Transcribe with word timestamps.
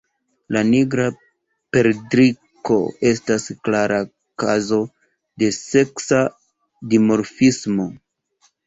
La 0.55 0.61
Nigra 0.69 1.03
perdriko 1.77 2.79
estas 3.11 3.47
klara 3.69 4.01
kazo 4.45 4.83
de 5.45 5.55
seksa 5.63 6.25
dimorfismo. 6.97 7.93